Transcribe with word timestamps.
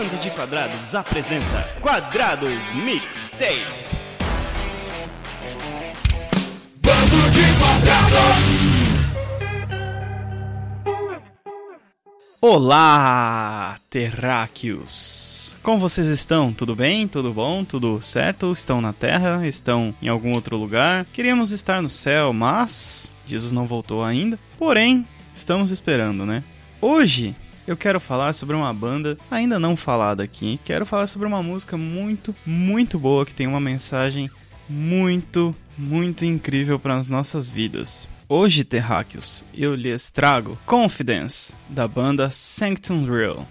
Bando 0.00 0.16
de 0.16 0.30
Quadrados 0.30 0.94
apresenta 0.94 1.68
Quadrados 1.78 2.74
Mixtape. 2.74 3.60
Bando 6.80 7.30
de 7.30 7.42
Quadrados! 7.60 8.40
Olá, 12.40 13.78
terráqueos! 13.90 15.54
Como 15.62 15.78
vocês 15.78 16.06
estão? 16.06 16.50
Tudo 16.50 16.74
bem? 16.74 17.06
Tudo 17.06 17.34
bom? 17.34 17.62
Tudo 17.62 18.00
certo? 18.00 18.50
Estão 18.52 18.80
na 18.80 18.94
Terra? 18.94 19.46
Estão 19.46 19.94
em 20.00 20.08
algum 20.08 20.32
outro 20.32 20.56
lugar? 20.56 21.04
Queríamos 21.12 21.50
estar 21.50 21.82
no 21.82 21.90
céu, 21.90 22.32
mas 22.32 23.12
Jesus 23.26 23.52
não 23.52 23.66
voltou 23.66 24.02
ainda. 24.02 24.38
Porém, 24.56 25.06
estamos 25.34 25.70
esperando, 25.70 26.24
né? 26.24 26.42
Hoje 26.80 27.36
eu 27.70 27.76
quero 27.76 28.00
falar 28.00 28.32
sobre 28.32 28.56
uma 28.56 28.74
banda 28.74 29.16
ainda 29.30 29.56
não 29.56 29.76
falada 29.76 30.24
aqui. 30.24 30.58
Quero 30.64 30.84
falar 30.84 31.06
sobre 31.06 31.28
uma 31.28 31.40
música 31.40 31.76
muito, 31.76 32.34
muito 32.44 32.98
boa 32.98 33.24
que 33.24 33.32
tem 33.32 33.46
uma 33.46 33.60
mensagem 33.60 34.28
muito, 34.68 35.54
muito 35.78 36.24
incrível 36.24 36.80
para 36.80 36.96
as 36.96 37.08
nossas 37.08 37.48
vidas. 37.48 38.08
Hoje, 38.28 38.64
terráqueos, 38.64 39.44
eu 39.54 39.76
lhes 39.76 40.10
trago 40.10 40.58
Confidence, 40.66 41.54
da 41.68 41.86
banda 41.86 42.28
Sanctum 42.28 43.04
Real. 43.04 43.46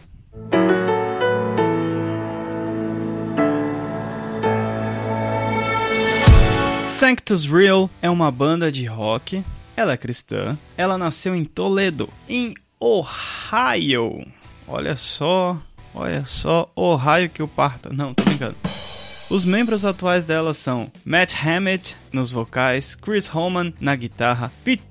Sanctus 6.83 7.45
Real 7.45 7.89
é 8.01 8.09
uma 8.09 8.29
banda 8.29 8.69
de 8.69 8.85
rock, 8.85 9.41
ela 9.77 9.93
é 9.93 9.97
cristã, 9.97 10.57
ela 10.75 10.97
nasceu 10.97 11.33
em 11.33 11.45
Toledo, 11.45 12.09
em 12.27 12.53
Ohio. 12.79 14.25
Olha 14.67 14.95
só, 14.95 15.57
olha 15.93 16.23
só, 16.25 16.71
Ohio 16.75 17.29
que 17.29 17.43
o 17.43 17.47
parta. 17.47 17.89
Não, 17.91 18.13
tô 18.13 18.23
brincando. 18.23 18.55
Os 19.29 19.43
membros 19.45 19.83
atuais 19.85 20.25
dela 20.25 20.53
são 20.53 20.91
Matt 21.05 21.33
Hammett 21.45 21.97
nos 22.11 22.31
vocais, 22.31 22.95
Chris 22.95 23.27
Holman 23.27 23.73
na 23.79 23.95
guitarra, 23.95 24.51
Pete 24.63 24.83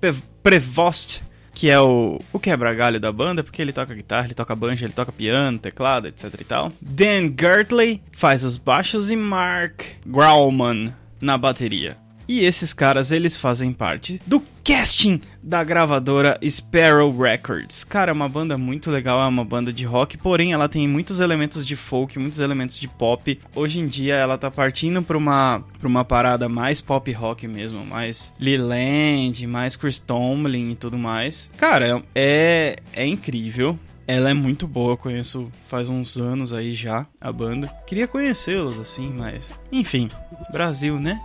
Prevost 0.43 1.23
que 1.59 1.69
é 1.69 1.81
o, 1.81 2.21
o 2.33 2.39
quebra-galho 2.39 3.01
da 3.01 3.11
banda, 3.11 3.43
porque 3.43 3.61
ele 3.61 3.73
toca 3.73 3.93
guitarra, 3.93 4.27
ele 4.27 4.35
toca 4.35 4.55
banjo, 4.55 4.85
ele 4.85 4.93
toca 4.93 5.11
piano, 5.11 5.59
teclado, 5.59 6.07
etc 6.07 6.33
e 6.41 6.45
tal. 6.45 6.73
Dan 6.81 7.35
Gertley 7.37 8.01
faz 8.13 8.45
os 8.45 8.57
baixos 8.57 9.11
e 9.11 9.17
Mark 9.17 9.83
Grauman 10.07 10.95
na 11.21 11.37
bateria. 11.37 11.97
E 12.29 12.41
esses 12.41 12.75
caras, 12.75 13.11
eles 13.11 13.39
fazem 13.39 13.73
parte 13.73 14.21
do 14.27 14.43
casting 14.63 15.19
da 15.43 15.65
gravadora 15.65 16.39
Sparrow 16.47 17.11
Records. 17.17 17.85
Cara, 17.85 18.11
é 18.11 18.13
uma 18.13 18.29
banda 18.29 18.59
muito 18.59 18.91
legal, 18.91 19.19
é 19.19 19.27
uma 19.27 19.47
banda 19.47 19.73
de 19.73 19.87
rock, 19.87 20.19
porém 20.19 20.53
ela 20.53 20.69
tem 20.69 20.87
muitos 20.87 21.21
elementos 21.21 21.67
de 21.67 21.75
folk, 21.75 22.19
muitos 22.19 22.39
elementos 22.39 22.79
de 22.79 22.87
pop. 22.87 23.41
Hoje 23.55 23.81
em 23.81 23.87
dia 23.87 24.15
ela 24.17 24.37
tá 24.37 24.51
partindo 24.51 25.03
pra 25.03 25.17
uma, 25.17 25.65
pra 25.79 25.89
uma 25.89 26.05
parada 26.05 26.51
mais 26.51 26.83
pop 26.83 27.11
rock 27.13 27.49
mesmo, 27.49 27.83
mais 27.87 28.35
Leland, 28.39 29.47
mais 29.47 29.75
Chris 29.75 29.99
Tomlin 29.99 30.73
e 30.73 30.77
tudo 30.77 30.99
mais. 30.99 31.51
Cara, 31.57 32.03
é, 32.15 32.77
é 32.93 33.07
incrível. 33.07 33.79
Ela 34.07 34.31
é 34.31 34.35
muito 34.35 34.67
boa, 34.67 34.97
conheço 34.97 35.51
faz 35.67 35.89
uns 35.89 36.17
anos 36.19 36.53
aí 36.53 36.75
já 36.75 37.07
a 37.21 37.33
banda. 37.33 37.69
Queria 37.87 38.07
conhecê-los 38.07 38.79
assim, 38.79 39.15
mas 39.17 39.55
enfim, 39.73 40.11
Brasil, 40.51 40.99
né? 40.99 41.19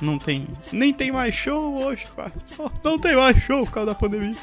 Não 0.00 0.18
tem. 0.18 0.46
Nem 0.72 0.92
tem 0.92 1.12
mais 1.12 1.34
show 1.34 1.82
hoje, 1.82 2.06
cara. 2.14 2.32
Não 2.82 2.98
tem 2.98 3.16
mais 3.16 3.42
show 3.42 3.64
por 3.64 3.72
causa 3.72 3.90
da 3.90 3.94
pandemia. 3.94 4.36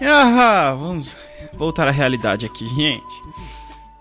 Ah, 0.00 0.74
vamos 0.78 1.16
voltar 1.52 1.88
à 1.88 1.90
realidade 1.90 2.46
aqui, 2.46 2.66
gente. 2.74 3.22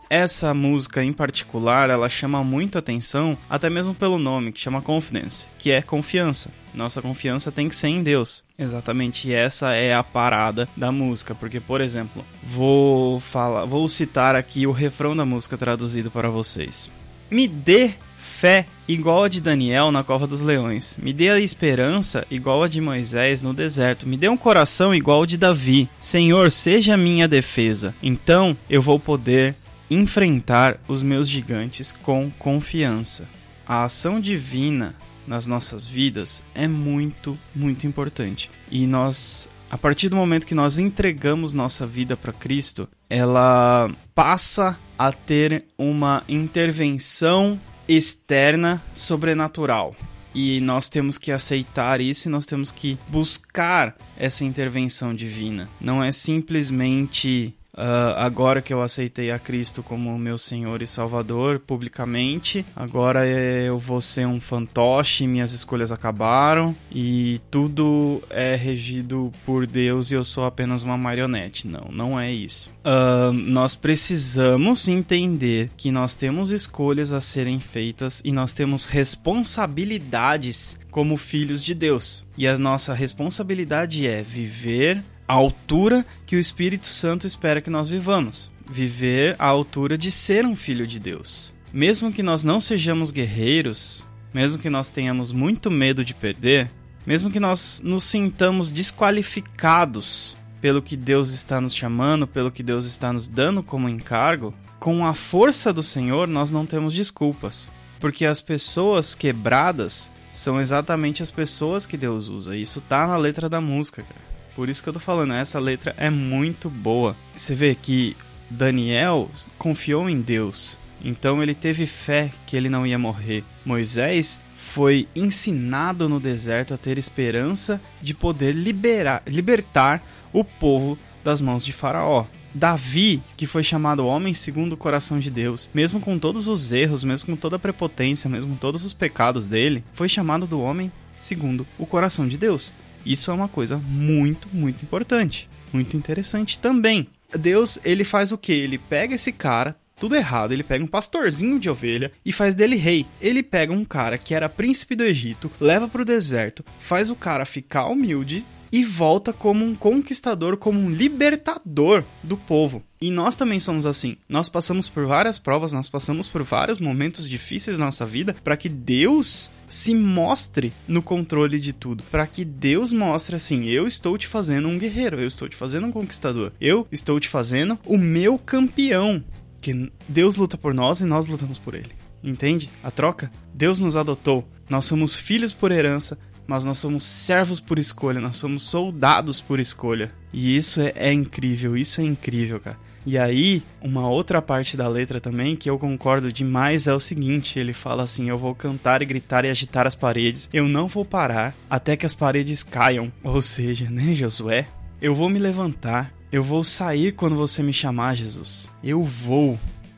Essa 0.10 0.56
música 0.56 1.04
em 1.04 1.14
particular, 1.14 1.90
ela 1.92 2.10
chama 2.10 2.44
muito 2.44 2.80
atenção, 2.80 3.38
até 3.48 3.70
mesmo 3.70 3.94
pelo 3.94 4.18
nome, 4.18 4.52
que 4.52 4.60
chama 4.60 4.82
Confidence, 4.82 5.46
que 5.60 5.70
é 5.72 5.84
confiança. 5.84 6.50
Nossa 6.74 7.00
confiança 7.00 7.52
tem 7.52 7.70
que 7.70 7.76
ser 7.76 7.90
em 7.90 8.02
Deus. 8.02 8.44
Exatamente, 8.58 9.32
essa 9.32 9.74
é 9.74 9.94
a 9.94 10.04
parada 10.04 10.68
da 10.76 10.92
música, 10.92 11.36
porque 11.36 11.60
por 11.60 11.80
exemplo, 11.80 12.26
vou 12.42 13.20
falar, 13.20 13.66
vou 13.66 13.88
citar 13.88 14.36
aqui 14.36 14.66
o 14.66 14.72
refrão 14.72 15.16
da 15.16 15.26
música 15.26 15.56
traduzido 15.58 16.10
para 16.10 16.30
vocês. 16.30 16.90
Me 17.30 17.48
dê 17.48 17.94
fé 18.40 18.66
igual 18.88 19.26
a 19.26 19.28
de 19.28 19.42
Daniel 19.42 19.92
na 19.92 20.02
cova 20.02 20.26
dos 20.26 20.40
leões. 20.40 20.98
Me 21.04 21.12
dê 21.12 21.30
a 21.30 21.40
esperança 21.40 22.26
igual 22.32 22.64
a 22.64 22.70
de 22.70 22.80
Moisés 22.80 23.42
no 23.42 23.54
deserto. 23.54 24.08
Me 24.08 24.16
dê 24.16 24.30
um 24.30 24.38
coração 24.38 24.96
igual 24.96 25.18
ao 25.20 25.26
de 25.26 25.38
Davi. 25.38 25.90
Senhor, 26.00 26.50
seja 26.50 26.96
minha 26.96 27.28
defesa. 27.28 27.94
Então 28.02 28.56
eu 28.70 28.82
vou 28.82 28.98
poder 28.98 29.56
enfrentar 29.92 30.80
os 30.88 31.04
meus 31.04 31.28
gigantes 31.28 31.92
com 31.92 32.32
confiança. 32.40 33.28
A 33.68 33.84
ação 33.84 34.22
divina 34.22 34.96
nas 35.28 35.46
nossas 35.46 35.86
vidas 35.86 36.42
é 36.56 36.68
muito, 36.68 37.38
muito 37.54 37.86
importante. 37.86 38.50
E 38.72 38.88
nós, 38.88 39.50
a 39.70 39.78
partir 39.78 40.08
do 40.08 40.16
momento 40.16 40.48
que 40.48 40.56
nós 40.56 40.80
entregamos 40.80 41.54
nossa 41.54 41.86
vida 41.86 42.16
para 42.16 42.32
Cristo, 42.32 42.88
ela 43.10 43.92
passa 44.16 44.80
a 44.98 45.12
ter 45.12 45.66
uma 45.78 46.24
intervenção 46.28 47.60
externa 47.90 48.82
sobrenatural. 48.94 49.96
E 50.34 50.62
nós 50.62 50.88
temos 50.88 51.18
que 51.18 51.32
aceitar 51.32 52.00
isso 52.00 52.28
e 52.28 52.32
nós 52.32 52.46
temos 52.46 52.72
que 52.72 53.00
buscar 53.08 53.98
essa 54.16 54.46
intervenção 54.46 55.12
divina. 55.12 55.68
Não 55.82 56.04
é 56.04 56.12
simplesmente 56.12 57.56
Uh, 57.80 58.12
agora 58.18 58.62
que 58.62 58.74
eu 58.74 58.82
aceitei 58.82 59.32
a 59.32 59.40
Cristo 59.40 59.82
como 59.82 60.20
meu 60.20 60.38
Senhor 60.38 60.82
e 60.82 60.88
Salvador 60.88 61.60
publicamente, 61.60 62.66
agora 62.76 63.26
eu 63.26 63.80
vou 63.80 64.02
ser 64.02 64.28
um 64.28 64.42
fantoche, 64.42 65.26
minhas 65.26 65.54
escolhas 65.54 65.90
acabaram 65.90 66.76
e 66.92 67.40
tudo 67.50 68.22
é 68.30 68.54
regido 68.54 69.32
por 69.46 69.66
Deus 69.66 70.12
e 70.12 70.16
eu 70.16 70.26
sou 70.26 70.44
apenas 70.44 70.84
uma 70.84 70.98
marionete. 70.98 71.68
Não, 71.68 71.88
não 71.90 72.20
é 72.20 72.30
isso. 72.30 72.70
Uh, 72.84 73.32
nós 73.32 73.76
precisamos 73.76 74.90
entender 74.90 75.72
que 75.78 75.90
nós 75.90 76.16
temos 76.16 76.52
escolhas 76.52 77.14
a 77.14 77.22
serem 77.22 77.62
feitas 77.62 78.22
e 78.26 78.34
nós 78.34 78.52
temos 78.52 78.84
responsabilidades 78.84 80.78
como 80.92 81.16
filhos 81.16 81.64
de 81.64 81.74
Deus. 81.74 82.26
E 82.38 82.46
a 82.46 82.58
nossa 82.58 82.94
responsabilidade 82.94 84.06
é 84.06 84.22
viver 84.22 85.02
à 85.30 85.34
altura 85.34 86.04
que 86.26 86.36
o 86.36 86.40
Espírito 86.40 86.88
Santo 86.88 87.28
espera 87.28 87.62
que 87.62 87.70
nós 87.70 87.88
vivamos. 87.88 88.52
Viver 88.68 89.36
à 89.38 89.46
altura 89.46 89.96
de 89.96 90.10
ser 90.10 90.44
um 90.44 90.56
filho 90.56 90.88
de 90.88 91.00
Deus. 91.00 91.54
Mesmo 91.72 92.12
que 92.12 92.24
nós 92.24 92.44
não 92.44 92.60
sejamos 92.60 93.12
guerreiros, 93.12 94.04
mesmo 94.34 94.58
que 94.58 94.72
nós 94.72 94.90
tenhamos 94.90 95.32
muito 95.32 95.70
medo 95.70 96.04
de 96.04 96.16
perder, 96.16 96.72
mesmo 97.06 97.30
que 97.30 97.40
nós 97.40 97.80
nos 97.84 98.06
sintamos 98.06 98.72
desqualificados 98.72 100.36
pelo 100.60 100.82
que 100.82 100.98
Deus 100.98 101.32
está 101.32 101.62
nos 101.62 101.76
chamando, 101.76 102.26
pelo 102.26 102.52
que 102.52 102.64
Deus 102.64 102.88
está 102.88 103.14
nos 103.14 103.28
dando 103.28 103.62
como 103.62 103.88
encargo, 103.88 104.52
com 104.80 105.06
a 105.06 105.14
força 105.14 105.72
do 105.72 105.84
Senhor 105.84 106.28
nós 106.28 106.50
não 106.50 106.66
temos 106.66 106.92
desculpas. 106.92 107.72
Porque 108.00 108.26
as 108.26 108.42
pessoas 108.42 109.14
quebradas 109.14 110.10
são 110.34 110.60
exatamente 110.60 111.22
as 111.22 111.30
pessoas 111.30 111.86
que 111.86 111.98
Deus 111.98 112.30
usa. 112.30 112.58
Isso 112.58 112.82
tá 112.82 113.06
na 113.06 113.18
letra 113.18 113.48
da 113.48 113.62
música, 113.62 114.02
cara. 114.02 114.29
Por 114.60 114.68
isso 114.68 114.84
que 114.84 114.90
eu 114.90 114.94
tô 114.94 115.00
falando, 115.00 115.32
essa 115.32 115.58
letra 115.58 115.96
é 115.98 116.10
muito 116.10 116.70
boa. 116.70 117.16
Você 117.34 117.56
vê 117.56 117.74
que 117.74 118.14
Daniel 118.50 119.32
confiou 119.58 120.10
em 120.10 120.20
Deus, 120.20 120.78
então 121.02 121.42
ele 121.42 121.56
teve 121.56 121.86
fé 121.86 122.30
que 122.46 122.58
ele 122.58 122.68
não 122.68 122.86
ia 122.86 123.00
morrer. 123.00 123.46
Moisés 123.64 124.38
foi 124.58 125.08
ensinado 125.16 126.10
no 126.10 126.20
deserto 126.20 126.74
a 126.74 126.78
ter 126.78 126.98
esperança 126.98 127.80
de 128.02 128.14
poder 128.14 128.54
liberar, 128.54 129.24
libertar 129.26 130.04
o 130.34 130.44
povo 130.44 131.00
das 131.24 131.40
mãos 131.40 131.64
de 131.64 131.72
Faraó. 131.72 132.26
Davi, 132.54 133.22
que 133.38 133.48
foi 133.48 133.64
chamado 133.64 134.06
homem 134.06 134.34
segundo 134.34 134.74
o 134.74 134.78
coração 134.78 135.20
de 135.20 135.32
Deus, 135.32 135.70
mesmo 135.74 136.02
com 136.02 136.20
todos 136.20 136.50
os 136.50 136.74
erros, 136.74 137.02
mesmo 137.06 137.28
com 137.28 137.36
toda 137.38 137.56
a 137.56 137.60
prepotência, 137.60 138.30
mesmo 138.30 138.50
com 138.52 138.58
todos 138.58 138.84
os 138.84 138.92
pecados 138.92 139.48
dele, 139.48 139.86
foi 139.94 140.10
chamado 140.10 140.46
do 140.46 140.60
homem 140.60 140.92
segundo 141.18 141.66
o 141.78 141.86
coração 141.86 142.28
de 142.28 142.38
Deus. 142.38 142.74
Isso 143.06 143.32
é 143.32 143.34
uma 143.34 143.48
coisa 143.48 143.78
muito, 143.78 144.48
muito 144.54 144.84
importante, 144.84 145.50
muito 145.72 145.96
interessante 145.96 146.60
também. 146.60 147.08
Deus, 147.38 147.80
ele 147.84 148.04
faz 148.04 148.32
o 148.32 148.38
que? 148.38 148.52
Ele 148.52 148.78
pega 148.78 149.16
esse 149.16 149.32
cara, 149.32 149.76
tudo 150.00 150.16
errado, 150.16 150.52
ele 150.52 150.64
pega 150.64 150.84
um 150.84 150.88
pastorzinho 150.88 151.60
de 151.60 151.70
ovelha 151.70 152.12
e 152.26 152.32
faz 152.32 152.56
dele 152.56 152.76
rei. 152.76 153.06
Ele 153.22 153.44
pega 153.44 153.74
um 153.74 153.86
cara 153.86 154.18
que 154.18 154.34
era 154.34 154.50
príncipe 154.50 154.96
do 154.96 155.04
Egito, 155.04 155.52
leva 155.60 155.88
para 155.88 156.02
o 156.02 156.06
deserto, 156.06 156.64
faz 156.80 157.10
o 157.10 157.16
cara 157.16 157.46
ficar 157.46 157.88
humilde 157.88 158.46
e 158.72 158.84
volta 158.84 159.34
como 159.34 159.66
um 159.66 159.76
conquistador, 159.76 160.58
como 160.58 160.80
um 160.80 160.90
libertador 160.90 162.04
do 162.24 162.38
povo. 162.38 162.84
E 163.02 163.12
nós 163.12 163.36
também 163.36 163.60
somos 163.60 163.86
assim. 163.86 164.18
Nós 164.28 164.50
passamos 164.50 164.90
por 164.90 165.06
várias 165.06 165.40
provas, 165.40 165.72
nós 165.72 165.88
passamos 165.88 166.28
por 166.28 166.44
vários 166.44 166.80
momentos 166.80 167.28
difíceis 167.30 167.78
na 167.78 167.86
nossa 167.86 168.06
vida 168.06 168.36
para 168.44 168.58
que 168.58 168.68
Deus 168.68 169.50
se 169.68 169.94
mostre 169.94 170.74
no 170.88 171.02
controle 171.02 171.60
de 171.60 171.72
tudo, 171.72 172.04
para 172.12 172.28
que 172.28 172.44
Deus 172.44 172.92
mostre 172.92 173.36
assim: 173.36 173.66
eu 173.66 173.88
estou 173.88 174.18
te 174.18 174.28
fazendo 174.28 174.68
um 174.68 174.78
guerreiro, 174.78 175.22
eu 175.22 175.28
estou 175.28 175.48
te 175.48 175.56
fazendo 175.56 175.88
um 175.88 175.92
conquistador, 175.92 176.52
eu 176.60 176.88
estou 176.92 177.20
te 177.20 177.30
fazendo 177.30 177.80
o 177.86 177.98
meu 177.98 178.38
campeão. 178.38 179.24
Que 179.62 179.92
Deus 180.08 180.38
luta 180.38 180.58
por 180.58 180.74
nós 180.74 181.02
e 181.02 181.06
nós 181.06 181.28
lutamos 181.28 181.60
por 181.60 181.76
ele. 181.76 181.92
Entende? 182.24 182.70
A 182.84 182.90
troca? 182.90 183.32
Deus 183.54 183.80
nos 183.80 183.96
adotou. 183.96 184.48
Nós 184.70 184.86
somos 184.86 185.16
filhos 185.16 185.54
por 185.54 185.72
herança, 185.72 186.18
mas 186.50 186.66
nós 186.66 186.80
somos 186.80 187.04
servos 187.04 187.60
por 187.60 187.78
escolha, 187.78 188.20
nós 188.20 188.38
somos 188.38 188.64
soldados 188.64 189.40
por 189.40 189.60
escolha. 189.60 190.12
E 190.34 190.58
isso 190.58 190.82
é, 190.82 190.92
é 190.96 191.14
incrível, 191.14 191.78
isso 191.78 192.02
é 192.02 192.04
incrível, 192.04 192.60
cara. 192.60 192.76
E 193.06 193.20
aí, 193.20 193.62
uma 193.80 194.10
outra 194.10 194.42
parte 194.42 194.76
da 194.76 194.88
letra 194.88 195.22
também 195.22 195.56
que 195.56 195.70
eu 195.70 195.78
concordo 195.78 196.34
demais 196.34 196.88
é 196.88 196.94
o 196.94 197.00
seguinte: 197.00 197.60
ele 197.60 197.72
fala 197.72 198.02
assim, 198.02 198.30
eu 198.30 198.38
vou 198.38 198.56
cantar 198.56 199.04
e 199.04 199.06
gritar 199.06 199.46
e 199.46 199.50
agitar 199.50 199.86
as 199.86 199.94
paredes, 199.94 200.50
eu 200.52 200.68
não 200.68 200.88
vou 200.88 201.06
parar 201.06 201.56
até 201.70 201.96
que 201.96 202.06
as 202.06 202.16
paredes 202.16 202.64
caiam. 202.64 203.12
Ou 203.24 203.44
seja, 203.44 203.88
né, 203.88 204.12
Josué? 204.16 204.66
Eu 205.00 205.14
vou 205.14 205.30
me 205.30 205.38
levantar, 205.38 206.12
eu 206.32 206.42
vou 206.42 206.64
sair 206.64 207.12
quando 207.12 207.36
você 207.36 207.62
me 207.62 207.72
chamar, 207.72 208.16
Jesus. 208.16 208.68
Eu 208.84 209.04
vou, 209.04 209.58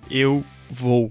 eu 0.10 0.44
vou. 0.70 1.10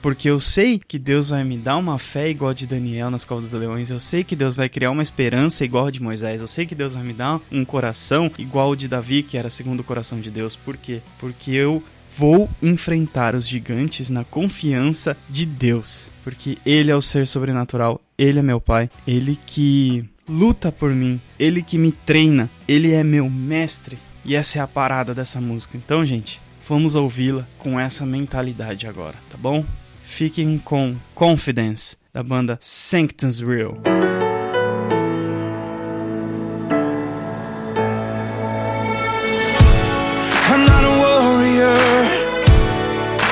Porque 0.00 0.30
eu 0.30 0.38
sei 0.38 0.78
que 0.78 0.98
Deus 0.98 1.30
vai 1.30 1.42
me 1.42 1.56
dar 1.56 1.76
uma 1.76 1.98
fé 1.98 2.28
igual 2.30 2.52
a 2.52 2.54
de 2.54 2.66
Daniel 2.66 3.10
nas 3.10 3.24
covas 3.24 3.44
dos 3.44 3.52
leões. 3.52 3.90
Eu 3.90 3.98
sei 3.98 4.22
que 4.22 4.36
Deus 4.36 4.54
vai 4.54 4.68
criar 4.68 4.90
uma 4.90 5.02
esperança 5.02 5.64
igual 5.64 5.86
a 5.86 5.90
de 5.90 6.02
Moisés. 6.02 6.40
Eu 6.40 6.48
sei 6.48 6.66
que 6.66 6.74
Deus 6.74 6.94
vai 6.94 7.02
me 7.02 7.12
dar 7.12 7.40
um 7.50 7.64
coração 7.64 8.30
igual 8.38 8.68
ao 8.68 8.76
de 8.76 8.86
Davi, 8.86 9.22
que 9.22 9.36
era 9.36 9.50
segundo 9.50 9.80
o 9.80 9.84
coração 9.84 10.20
de 10.20 10.30
Deus. 10.30 10.54
Por 10.54 10.76
quê? 10.76 11.02
Porque 11.18 11.50
eu 11.50 11.82
vou 12.16 12.48
enfrentar 12.62 13.34
os 13.34 13.46
gigantes 13.46 14.10
na 14.10 14.24
confiança 14.24 15.16
de 15.28 15.44
Deus. 15.44 16.08
Porque 16.24 16.58
Ele 16.64 16.90
é 16.90 16.96
o 16.96 17.00
ser 17.00 17.26
sobrenatural, 17.26 18.00
Ele 18.16 18.38
é 18.38 18.42
meu 18.42 18.60
Pai, 18.60 18.90
Ele 19.06 19.38
que 19.46 20.04
luta 20.28 20.70
por 20.70 20.94
mim, 20.94 21.20
Ele 21.38 21.62
que 21.62 21.78
me 21.78 21.92
treina, 21.92 22.50
Ele 22.66 22.92
é 22.92 23.02
meu 23.02 23.28
mestre. 23.30 23.98
E 24.24 24.34
essa 24.34 24.58
é 24.58 24.62
a 24.62 24.66
parada 24.66 25.14
dessa 25.14 25.40
música. 25.40 25.76
Então, 25.76 26.04
gente, 26.04 26.40
vamos 26.68 26.94
ouvi-la 26.94 27.46
com 27.58 27.80
essa 27.80 28.04
mentalidade 28.04 28.86
agora, 28.86 29.14
tá 29.30 29.38
bom? 29.38 29.64
Fiquem 30.08 30.58
com 30.58 30.96
Confidence, 31.14 31.96
da 32.12 32.22
banda 32.24 32.58
Sanctus 32.60 33.40
Real. 33.40 33.76
I'm 40.50 40.64
not 40.64 40.82
a 40.82 40.92
warrior. 41.02 41.76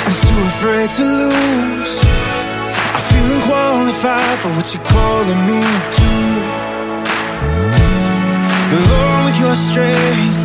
I'm 0.07 0.15
too 0.15 0.41
afraid 0.47 0.91
to 0.91 1.03
lose. 1.03 1.99
I 2.95 3.01
feel 3.09 3.27
unqualified 3.37 4.39
for 4.39 4.51
what 4.51 4.73
you're 4.73 4.85
calling 4.85 5.41
me 5.49 5.63
to. 5.97 6.11
Lord, 8.87 9.25
with 9.25 9.39
your 9.41 9.57
strength, 9.57 10.45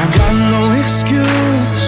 I've 0.00 0.12
got 0.16 0.34
no 0.50 0.72
excuse. 0.82 1.84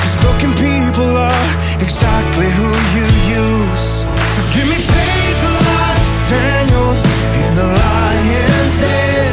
Cause 0.00 0.16
broken 0.22 0.52
people 0.54 1.16
are 1.16 1.37
exactly 1.80 2.48
who 2.50 2.68
you 2.96 3.06
use. 3.42 4.06
So 4.34 4.40
give 4.54 4.66
me 4.68 4.78
faith 4.78 5.42
like 5.70 6.02
Daniel 6.28 6.90
in 7.42 7.50
the 7.54 7.68
lion's 7.82 8.76
den. 8.82 9.32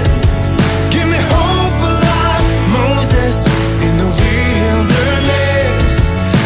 Give 0.92 1.08
me 1.08 1.20
hope 1.34 1.82
like 1.82 2.48
Moses 2.70 3.48
in 3.88 3.94
the 3.98 4.10
wilderness. 4.22 5.94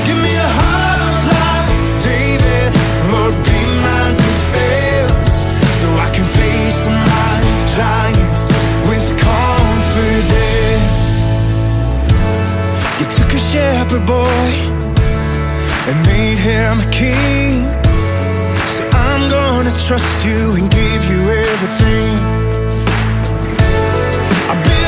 Give 0.08 0.20
me 0.26 0.34
a 0.36 0.50
heart 0.60 1.16
like 1.36 1.70
David, 2.04 2.70
Lord, 3.12 3.36
be 3.48 3.60
my 3.88 4.06
defense. 4.26 5.32
So 5.80 5.88
I 6.06 6.10
can 6.16 6.26
face 6.26 6.82
my 6.88 7.34
giants 7.78 8.44
with 8.90 9.08
confidence. 9.20 11.04
You 13.00 13.06
took 13.18 13.32
a 13.34 13.40
shepherd 13.40 14.06
boy 14.06 14.69
and 15.90 16.06
made 16.06 16.38
him 16.38 16.80
a 16.80 16.90
king. 16.92 17.68
So 18.76 18.82
I'm 19.08 19.24
gonna 19.30 19.74
trust 19.88 20.26
you 20.26 20.54
and 20.58 20.70
give 20.70 21.02
you 21.12 21.22
everything. 21.50 22.40
Be 24.70 24.80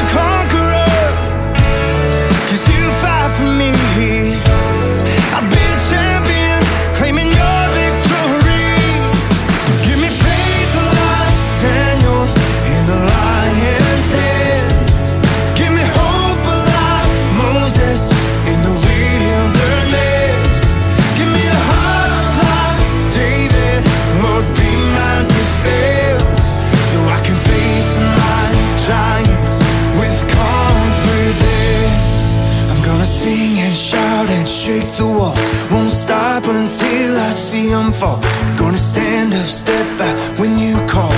see 37.52 37.68
them 37.68 37.92
fall. 37.92 38.20
Gonna 38.56 38.78
stand 38.78 39.34
up, 39.34 39.46
step 39.46 39.86
back 40.00 40.16
when 40.40 40.58
you 40.58 40.76
call. 40.88 41.16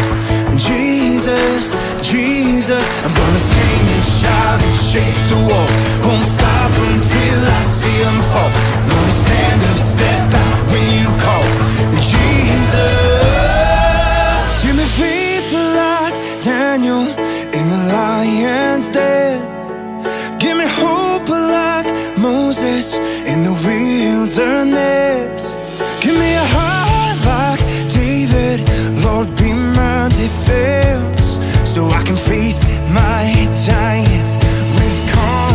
Jesus, 0.57 1.63
Jesus, 2.01 2.85
I'm 3.05 3.13
gonna 3.21 3.43
sing 3.53 3.85
and 3.95 4.05
shout 4.19 4.59
and 4.67 4.75
shake 4.89 5.19
the 5.33 5.39
walls. 5.49 5.73
Won't 6.05 6.25
stop 6.37 6.71
until 6.89 7.39
I 7.57 7.61
see 7.77 7.99
them 8.05 8.19
fall. 8.31 8.51
Gonna 8.91 9.17
stand 9.25 9.61
up, 9.69 9.79
step 9.93 10.21
back 10.33 10.51
when 10.71 10.85
you 10.99 11.09
call. 11.25 11.45
Jesus, 12.13 12.93
give 14.63 14.75
me 14.81 14.87
faith 15.01 15.49
like 15.81 16.15
Daniel 16.41 17.03
in 17.57 17.65
the 17.73 17.81
lion's 17.93 18.87
den. 18.95 19.37
Give 20.39 20.55
me 20.57 20.67
hope 20.81 21.29
like 21.29 21.89
Moses 22.17 22.85
in 23.31 23.37
the 23.47 23.53
wilderness. 23.67 24.92
Defense. 30.33 31.39
So 31.69 31.87
I 31.87 32.03
can 32.03 32.17
face 32.17 32.63
my 32.91 33.23
giants 33.65 34.37
with 34.75 34.97
confidence. 35.11 35.52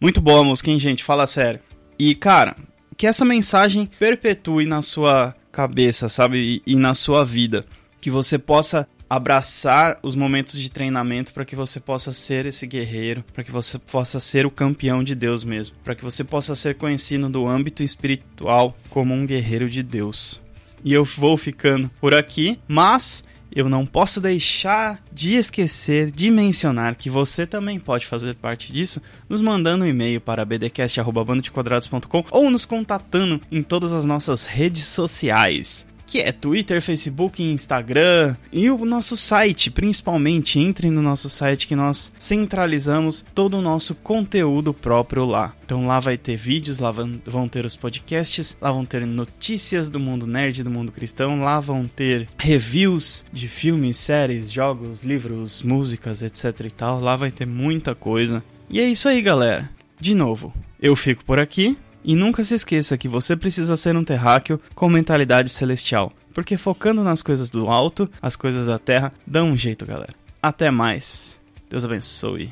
Muito 0.00 0.18
boa 0.18 0.40
a 0.40 0.44
música, 0.44 0.70
hein, 0.70 0.80
gente? 0.80 1.04
Fala 1.04 1.26
sério. 1.26 1.60
E, 1.98 2.14
cara, 2.14 2.56
que 2.96 3.06
essa 3.06 3.22
mensagem 3.22 3.90
perpetue 3.98 4.64
na 4.64 4.80
sua 4.80 5.34
cabeça, 5.52 6.08
sabe? 6.08 6.62
E, 6.66 6.72
e 6.72 6.74
na 6.74 6.94
sua 6.94 7.22
vida. 7.22 7.66
Que 8.00 8.10
você 8.10 8.38
possa 8.38 8.88
abraçar 9.10 9.98
os 10.02 10.14
momentos 10.14 10.58
de 10.58 10.70
treinamento 10.70 11.34
para 11.34 11.44
que 11.44 11.54
você 11.54 11.78
possa 11.78 12.12
ser 12.14 12.46
esse 12.46 12.66
guerreiro, 12.66 13.22
para 13.34 13.44
que 13.44 13.50
você 13.50 13.78
possa 13.78 14.18
ser 14.20 14.46
o 14.46 14.50
campeão 14.50 15.04
de 15.04 15.14
Deus 15.14 15.44
mesmo, 15.44 15.76
para 15.84 15.94
que 15.94 16.04
você 16.04 16.24
possa 16.24 16.54
ser 16.54 16.76
conhecido 16.76 17.28
do 17.28 17.46
âmbito 17.46 17.82
espiritual 17.82 18.74
como 18.88 19.12
um 19.12 19.26
guerreiro 19.26 19.68
de 19.68 19.82
Deus. 19.82 20.40
E 20.82 20.94
eu 20.94 21.04
vou 21.04 21.36
ficando 21.36 21.90
por 22.00 22.14
aqui, 22.14 22.58
mas 22.66 23.22
eu 23.54 23.68
não 23.68 23.84
posso 23.84 24.20
deixar 24.20 25.02
de 25.12 25.34
esquecer 25.34 26.10
de 26.10 26.30
mencionar 26.30 26.94
que 26.94 27.10
você 27.10 27.46
também 27.46 27.78
pode 27.78 28.06
fazer 28.06 28.34
parte 28.34 28.72
disso 28.72 29.02
nos 29.28 29.40
mandando 29.40 29.84
um 29.84 29.88
e-mail 29.88 30.20
para 30.20 30.44
bdcast.bandodequadrados.com 30.44 32.24
ou 32.30 32.50
nos 32.50 32.64
contatando 32.64 33.40
em 33.50 33.62
todas 33.62 33.92
as 33.92 34.04
nossas 34.04 34.44
redes 34.44 34.84
sociais 34.84 35.86
que 36.10 36.20
é 36.20 36.32
Twitter, 36.32 36.82
Facebook, 36.82 37.40
Instagram 37.40 38.34
e 38.52 38.68
o 38.68 38.84
nosso 38.84 39.16
site, 39.16 39.70
principalmente. 39.70 40.58
Entrem 40.58 40.90
no 40.90 41.00
nosso 41.00 41.28
site 41.28 41.68
que 41.68 41.76
nós 41.76 42.12
centralizamos 42.18 43.24
todo 43.32 43.56
o 43.56 43.62
nosso 43.62 43.94
conteúdo 43.94 44.74
próprio 44.74 45.24
lá. 45.24 45.54
Então 45.64 45.86
lá 45.86 46.00
vai 46.00 46.18
ter 46.18 46.34
vídeos, 46.36 46.80
lá 46.80 46.90
vão 46.90 47.48
ter 47.48 47.64
os 47.64 47.76
podcasts, 47.76 48.58
lá 48.60 48.72
vão 48.72 48.84
ter 48.84 49.06
notícias 49.06 49.88
do 49.88 50.00
mundo 50.00 50.26
nerd, 50.26 50.64
do 50.64 50.70
mundo 50.70 50.90
cristão, 50.90 51.42
lá 51.42 51.60
vão 51.60 51.86
ter 51.86 52.28
reviews 52.36 53.24
de 53.32 53.46
filmes, 53.46 53.96
séries, 53.96 54.50
jogos, 54.50 55.04
livros, 55.04 55.62
músicas, 55.62 56.22
etc 56.22 56.60
e 56.66 56.70
tal. 56.70 56.98
Lá 56.98 57.14
vai 57.14 57.30
ter 57.30 57.46
muita 57.46 57.94
coisa. 57.94 58.42
E 58.68 58.80
é 58.80 58.88
isso 58.88 59.08
aí, 59.08 59.22
galera. 59.22 59.70
De 60.00 60.14
novo, 60.14 60.52
eu 60.82 60.96
fico 60.96 61.24
por 61.24 61.38
aqui. 61.38 61.78
E 62.04 62.16
nunca 62.16 62.42
se 62.42 62.54
esqueça 62.54 62.96
que 62.96 63.08
você 63.08 63.36
precisa 63.36 63.76
ser 63.76 63.96
um 63.96 64.04
terráqueo 64.04 64.60
com 64.74 64.88
mentalidade 64.88 65.50
celestial, 65.50 66.12
porque 66.32 66.56
focando 66.56 67.04
nas 67.04 67.22
coisas 67.22 67.50
do 67.50 67.68
alto, 67.68 68.10
as 68.20 68.36
coisas 68.36 68.66
da 68.66 68.78
terra, 68.78 69.12
dá 69.26 69.42
um 69.42 69.56
jeito, 69.56 69.84
galera. 69.84 70.14
Até 70.42 70.70
mais. 70.70 71.38
Deus 71.68 71.84
abençoe. 71.84 72.50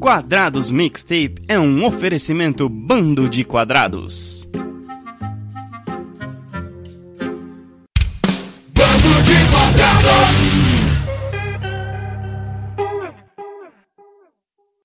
Quadrados 0.00 0.70
Mixtape 0.70 1.42
é 1.48 1.58
um 1.58 1.84
oferecimento 1.84 2.68
bando 2.68 3.28
de 3.28 3.44
quadrados. 3.44 4.37